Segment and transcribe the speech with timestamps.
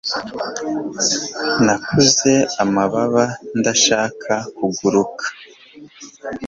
[1.65, 3.23] nakuze amababa,
[3.59, 5.25] ndashaka kuguruka